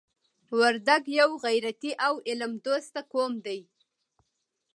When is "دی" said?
3.45-3.59